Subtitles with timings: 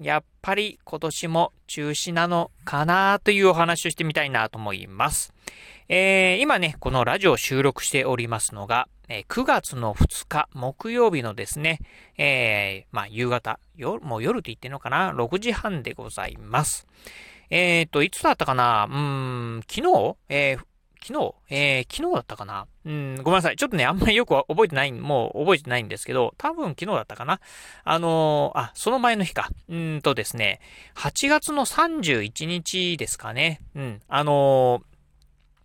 [0.00, 5.32] やっぱり今年も中止なのかなというお話をしてみたいなと思います。
[5.88, 11.78] えー、今ね、このラジオを収録しておりますのが、えー、9月の2日木曜日のですね、
[12.16, 16.86] えー、まあ夕方、夜、もう夜って言ってんのかな ?6 時半でございます。
[17.50, 18.88] えっ、ー、と、いつだったかな？
[18.90, 20.16] うん、昨日？
[20.28, 20.64] えー、
[21.06, 22.66] 昨日、えー、昨日だったかな？
[22.86, 23.56] うん、ごめんなさい。
[23.56, 27.40] ちょっとね、あんまりよく覚えてない、もう覚えてないんですけど、多分昨日だったかな？
[27.84, 29.50] あのー、あ、その前の日か。
[29.68, 30.60] うんとですね、
[30.94, 33.60] 8月の31日ですかね。
[33.74, 34.82] うん、あのー、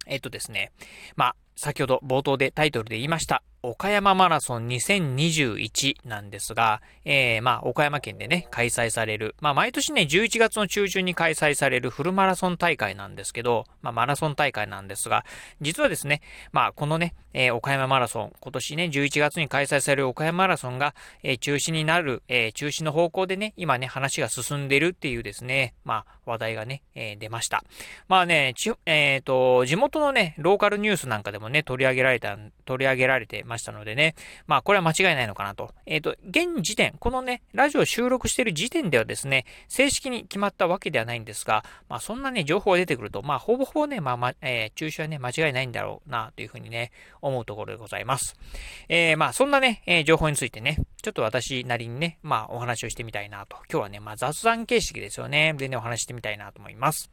[0.08, 0.74] えっとですね、
[1.16, 15.26] まあ、先ほど冒頭でタイトルで言いました、岡山マラソン2021なんですが、えー、まあ、岡山県でね、開催される、まあ、毎年ね、11月の中旬に開催されるフルマラソン大会なんですけど、まあ、マラソン大会なんですが、
[15.60, 16.22] 実はですね、
[16.54, 27.64] まあ、このね、えー、岡山マラソン、今年ね、11月に開催される岡山マラソンが、えー、中止になる、えー、中止の方向でね、今ね、話が進んでるっていうですね、まあ、話題がね、えー、出ました。
[28.08, 34.16] まあね、ち、えっ、ー、と、地元のね、ローカルニュースなんかでもね、取り上げられた、取り上げられてましたのでね、
[34.48, 35.74] まあこれは間違いないのかなと。
[35.86, 46.92] えっ、ー、と、現時点、このね、ラジオ収録している時点ではですね、正式に決まったわけではないんですが、まあそんなね、情報が出てくると、まあほぼほぼね、まあま、えー、中止はね、間違いないんだろうな、というふうにね、
[47.22, 48.36] 思うところでございます。
[48.88, 53.58] えー、まあそんなね、えー、情報についてね、ちょっと私なりにね、まあお話をしてみたいなと。
[53.72, 55.54] 今日はね、まあ雑談形式ですよね。
[55.58, 57.10] でね、お話してみたいなと思います。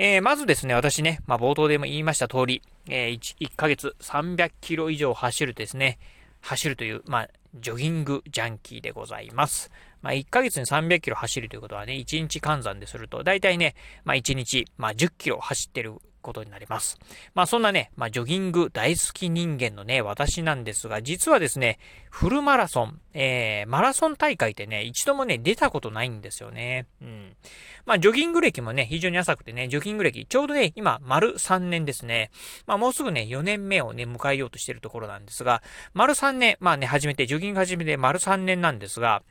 [0.00, 5.98] えー、まずですね、私ね、まあ、冒頭でも言いました通り、えー、1, 1ヶ月300キロ以上走るですね、
[6.40, 9.72] 走るという、まあ、ジョギングジャンキーでございます。
[10.00, 15.94] まあ、1ヶ月に300キロ走るということはね、1日換算ですると、だいたいね、まあ、1日、まあ、10キロ走ってる
[16.28, 16.98] ことになります。
[17.34, 21.78] まあそんなね、まあジョギング大好き人間のね、私なんですが、実はですね、
[22.10, 26.86] フルマラソン、えー、マラソン大会ってね、一度もね、出たことないんですよね。
[27.00, 27.36] うん。
[27.86, 32.30] まあジョギング歴もね、非常に浅くてね、ジョギング歴、ちょうどね、今、丸3年ですね。
[32.66, 35.62] まあもうすぐね、4年目をね、迎えようとしてるところなんですが、
[35.94, 39.22] 丸3年、まあね、初めて、ジョギング始めて丸3年なんですが、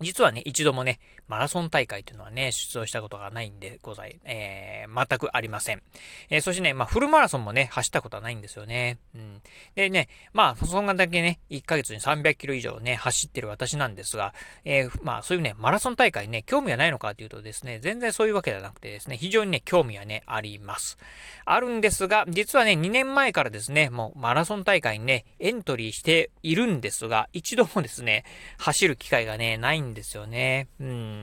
[0.00, 0.98] 実はね、一度もね、
[1.30, 5.82] マラソン大会というのはね、出場したことがないんでござい、えー、全くありません。
[6.28, 8.98] えー、そしてね、まあ、フルマラソンもね、走ったことはないんですよね。
[9.14, 9.40] うん。
[9.76, 20.98] でね、まあ、そんなだけね、1ヶ月に300キロ以上ね、走ってる私なんですが、えー、まあ、そういうね、マラソン大会ね、興味はないのかというとですね、全然そういうわけではなくてですね、非常にね、興味はね、あります。
[21.44, 28.24] あるんですが、実はね、2年前からですね、もうマラソン大会にね、エントリーしているんですが、一度もですね、
[28.58, 30.66] 走る機会がね、ないんですよね。
[30.80, 31.19] うん。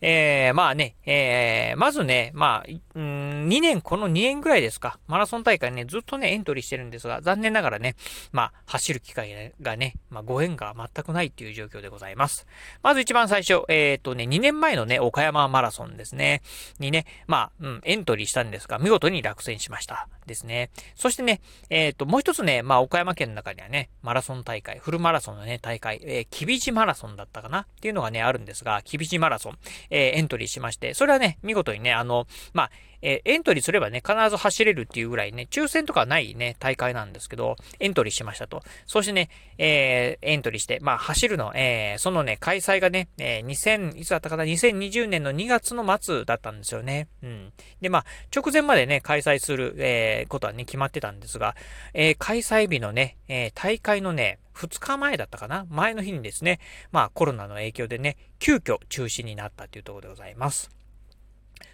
[0.00, 7.96] えー、まあね、えー、まずね、まあ、うん、2年、この2年ぐらいですか、マラソン大会ね、ずっとね、エントリーしてるんですが、残念ながらね、
[8.32, 12.46] まあ、走る機会がね、まあ、ご縁が全くないっていう状況でございます。
[12.82, 16.42] まず一番最初、えっ、ー、とね、2年前のね、岡山マラソンですね、
[16.78, 20.08] にね、まあ、うん、エントリーしたんですが、見事に落選しました。
[20.28, 20.70] ですね。
[20.94, 21.40] そしてね、
[21.70, 27.62] えっ、ー、と、もう一つね、まあ、岡山県の中にはね、マラソン大会、フルマラソンのね、大会、えー、キビジマラソンだったかな？
[27.62, 29.27] っていうのがね、あるんですが、キビジマラソン、
[29.90, 32.70] えー、エントリーしまして、それはね、見事にね、あの、まあ、
[33.02, 38.62] え、エントリーすればね、必ず走れるっていうぐらいね、抽選とかないね、大会なんですけど、エントリーしましたと。
[38.86, 47.08] そしてね、えー、エントリーして、まあ、走るの、えー、そのね、開催がね、えー、2000、いつだったかな、2020年の2月の末だったんですよね。
[47.22, 47.52] うん。
[47.80, 48.04] で、まあ、
[48.34, 51.54] 直前までね、開催する、えー、ことはね、決まってたんですが、
[51.94, 56.58] えー、開催日のね、えー、大会のね、2日前だったかな前の日にですね、
[56.90, 60.77] まあコロナの影響でね、急遽中止になったというところでございます。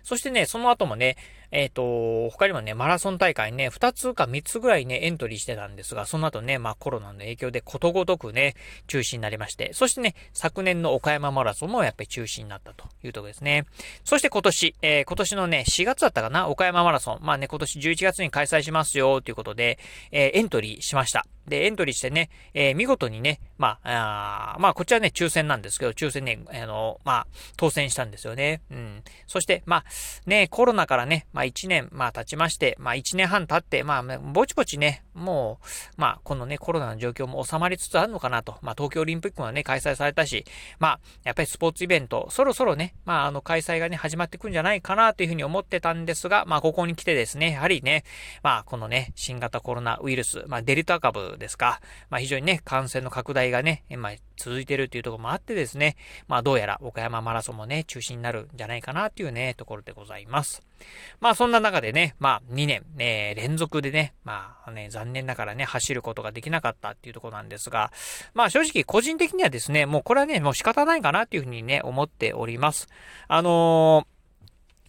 [0.03, 1.17] そしてね、その後もね、
[1.55, 8.57] えっ、ー、と、他にもね、マラソン大会ね、2つか3つぐらいね、エントリーしてたんですが、その後ね、まあコロナの影響でことごとくね、
[8.89, 13.67] 中止になりまして、そしてね、昨年の岡山マラソンもやっぱり中止になったというところですね。
[14.03, 17.19] そして今年、えー、今年のね、4月だったかな、岡山マラソン。
[17.23, 19.79] まあね、今年11月に開催しますよ、ということで、
[20.11, 21.25] えー、エントリーしました。
[21.47, 27.27] で、エントリーしてね、えー、見事にね、まあ、あまあ、こっちはね、抽選なんですけど、抽選ね、あの、まあ、
[27.57, 28.63] 当選したんですよね。
[28.71, 29.03] うん。
[29.27, 29.85] そして、まあ、
[30.27, 38.57] ね、コロナからね、まあ1年、まあ経ちまして、まあ1年半経って、まあぼちぼちね、もう、まあこのね、コロナの状況も収まりつつあるのかなと。
[38.63, 40.45] まあ東京オリンピックもね、開催されたし、
[40.79, 48.05] まあやっぱりスポーツイベント、そろそろね、まああの開催がね、始まってくんじゃないかなというふうに思ってたんですが、まあここに来てですね、やはりね、
[48.43, 51.81] まあこのね、新型コロナウイルス、まあデルタ株ですか、
[52.11, 55.97] まあ非常にね、感染の拡大がね、まあ続いてるっていうところもあってですね、
[56.29, 60.63] まあどうやら岡山マラソンもね、中止になるんじゃないかなっていうね、ところでございます。
[61.21, 67.93] まあそんな中でね、まあ2年、え連続でね、まあね、残念ながらね、走ることができなかったっていうところなんですが、
[68.35, 72.89] まあ正直個人的にはですね、もうこれはね、もう仕方ないかなっていうふうにね、思っております。
[73.29, 74.14] あのー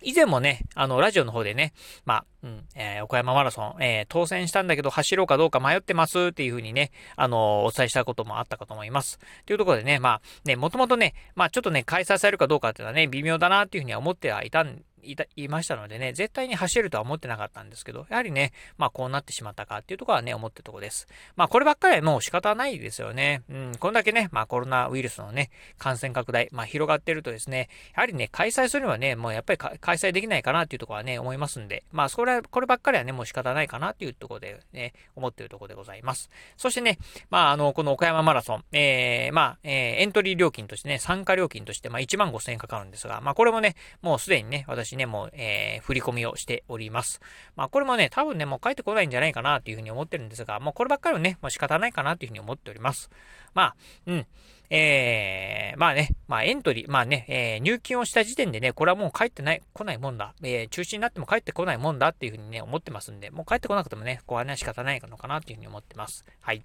[0.05, 1.73] 以前もね、あの、ラジオの方でね、
[2.05, 9.19] まあ、うん、えー、岡山マラソン、えー、当選したんだけど走ろうかどうか迷ってますっていう風にね、あのー、お伝えしたこともあったかと思います。
[9.47, 21.07] というところでね、まあ、ね、もともとね、まあ、ちょっとね、開催されるかどうかっていうのはね、微妙だなっていう風には思ってはいたんいた、いましたのでね、絶対に走るとは思ってなかったんですけど、やはりね、まあこうなってしまったかっていうところはね、思ってるところです。
[21.35, 23.43] まあこればっかりはもう仕方ないですよね。
[23.49, 36.29] うん、こんだけね、まあコロナウイルスのね、感染拡大、まあ広がってるとですね、やはりね、開催するにはね、もうやっぱり開催できないかなっていうところはね、思いますんで、まあそれは、こればっかりはね、もう仕方ないかなっていうところでね、思ってるところでございます。
[36.57, 36.97] そしてね、
[37.29, 47.21] まああの、この岡山マラソン、えー、まあ、えー、エントリー料金としてね、参加料金として、まあ1万5千円かかるんですが、まあこれもね、もうすでにね、私ね、もう、えー、振り込みをしております。
[47.55, 53.09] まあ、これもね、多分ね、もう帰ってこないんじゃないかなというふうに思ってるんですが、もうこればっかりはね、もう仕方ないかなというふうに思っております。
[53.53, 53.75] まあ、
[54.07, 54.27] うん。
[54.69, 60.33] えー、まあね、まあエントリー、まあね、えー、入金をした時点でね、これはもう帰ってない、来ないもんだ。
[60.41, 66.25] えー、中止になっても帰ってこないもんだっていうふうにね、思ってますんで、もう帰ってこなくてもね、ここはね、仕方ないのかなっていうふうに思ってます。
[66.41, 66.63] はい。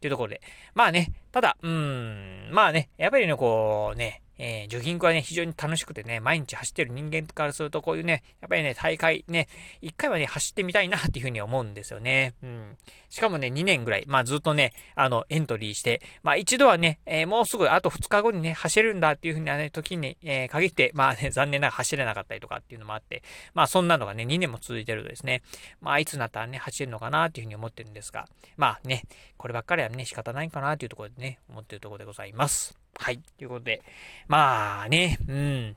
[0.00, 0.40] というところで。
[0.74, 9.46] まあね、ただ、うーん、まあね、やっぱりね、こうね、えー、ジョギングはね、非常に楽しくてね、毎日走ってる人間からすると、こういうね、やっぱりね、大会ね、
[9.80, 12.34] 一回はね、走ってみたいなっていうふうに思うんですよね。
[12.42, 12.76] うん。
[13.08, 23.22] しかもね、2年ぐらい、まあずっとね、あの、エントリーして、まあ一度はね、えー、もうすぐあと2日後にね、走るんだっていうふうなね、時に、えー、限って、まあね、残念ながら走れなかったりとかっていうのもあって、
[23.54, 25.42] まあそんなのがね、2年も続いてるとですね、
[25.80, 29.04] まあいつになったらね、走れるのかなっていうふうに思ってるんですが、まあね、
[29.36, 32.81] こればっかりはね、仕方ないかなっていうところでね、思ってるところでございます。
[32.98, 33.20] はい。
[33.38, 33.82] ということで、
[34.28, 35.76] まあね、うん。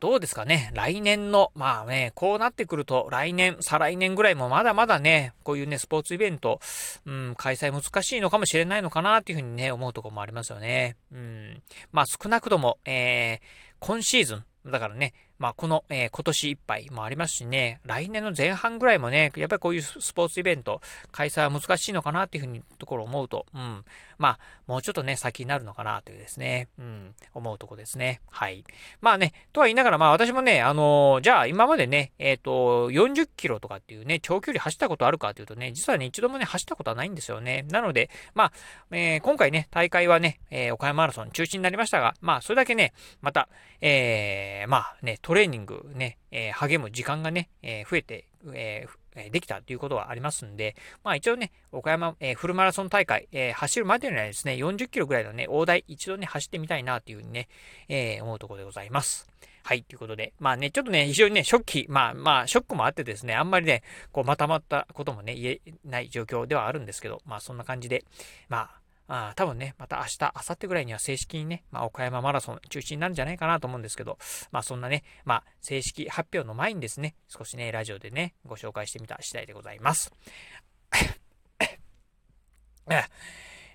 [0.00, 6.60] どうですかね来年の、まあね、こうなってくると、来年、再来年ぐらいもまだまだね、こういうね、スポーツイベント、
[7.04, 10.96] うん、開催難しいのかもしれないのかなっていうふうにね、思うところもありますよね。
[11.12, 11.62] うん。
[11.90, 13.38] まあ少なくとも、えー、
[13.80, 20.80] 今シーズン、だからね、まあ、この、えー、今年いっぱいもありますしね、来年の前半ぐらいもね、やっぱりこういうスポーツイベント、
[21.12, 23.84] 開催は難しいのかなっていうふうに、ところを思うと、うん。
[24.18, 28.20] まあ、もうちょっとね、先になるのかなというですね、うん、思うとこですね。
[28.30, 28.64] はい。
[29.00, 37.64] まあね、とは言いながら、まあ私もね、あのー、じゃあ今までね、えっ、ー、と、40キロとかっていうね、長距離走ったことあるかというとね、実はね、一度もね、走ったことはないんですよね。
[37.70, 38.52] なので、まあ、
[38.90, 43.48] えー、今回ね、大会はね、え岡山マラソン中止になりましたが、まあ、それだけね、また、
[43.80, 48.90] えーまあね、トレーニングね、え、励む時間がね、え、増えて、えー、
[49.30, 57.48] できたということはありますんで、まあ一応ね、岡山、えー、フルマラソン大会、えー、走るまでにはですね、40キロぐらいのね、大台一度ね、走ってみたいなというふうにね、
[57.88, 59.28] えー、思うところでございます。
[59.68, 63.82] はい、ということで、まあね、ちょっとね、非常にね、ショッキー、まあまあ、ショックもあってですね、あんまりね、
[64.12, 68.04] こう、またまったこともね、言えない状況ではあるんですけど、まあそんな感じで、
[68.48, 74.18] まあ、あ多分ね、また明日、明後日ぐらいには正式にね、まあ、岡山マラソン中止になるんじゃないかなと思うんですけど、
[74.52, 80.12] まあ、そんなね、まあ、正式発表の前にですね、少しね、ラジオでね、ご紹介してみた次第でございます。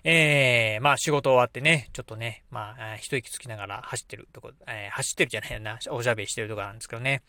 [0.04, 7.22] えー、まあ仕事終わってね、ちょっとね、まあ、一息つきながら走ってるとこ、えー、走ってるじゃないよな、おしゃべりしてるとこなんですけどね。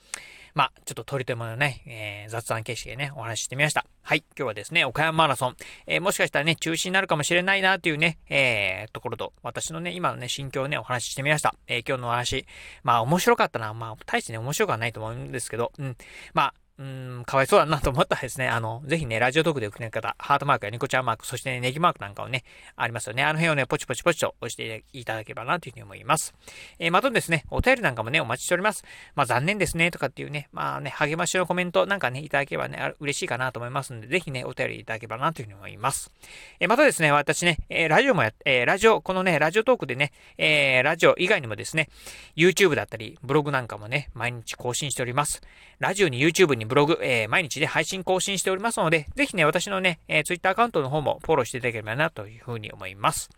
[0.54, 3.86] まあ、ちょっと取り留めのね、えー、雑談形式でね、お話ししてみました。
[4.02, 5.56] はい、今日はですね、岡山マラソン、
[5.86, 11.56] えー、もしかしたらね、中止になるかもしれないなっていうね、えー、ところと、私のね、今のね、心境をね、お話ししてみました。
[11.68, 12.46] えー、今日のお話、
[12.84, 13.74] まあ、面白かったな。
[13.74, 15.98] まあ、大してね、面白くはないと思うんですけど、うん。
[16.34, 22.44] まあ、うん、かわいそうだなと思ったらですね、あの、ぜひね、ラジオトークで送れる方、ハートマークやニコちゃんマーク、そしてね、ネギマークなんかをね、
[22.76, 23.24] ありますよね。
[23.24, 26.34] あの辺をね、ポチポチポチと押していただければなというふうに思います。
[26.80, 28.84] えー、またですね、お便りなんかもね、お待ちしております。
[29.16, 36.12] まあ、残念ですね、とかっていうね、まあね、励ましのコメントなんかね、いただければね、嬉しいかなと思いますんで、ぜひね、お便りいただければなというふうに思います。
[36.60, 41.88] えー、またですね、私ね、えー、ラジオもや、えー、ラジオ、このね、ラジオトークでね、えー、ラジオ以外にもですね、
[42.36, 45.42] YouTube だったり、ブログなんかもね、毎日更新しております。
[45.80, 53.30] ラジオに YouTube ににブログ、えー、毎日で配信更新しておりますので、ぜひね、私のね、えー、Twitter アカウントの方もフォローしていただければなというふうに思います。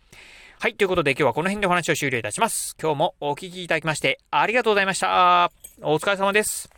[0.60, 2.74] はい、ということで今日はこの辺でお話を終了いたします。
[2.82, 5.52] 今日もお聴きいただきましてありがとうございました。
[5.82, 6.77] お疲れ様です。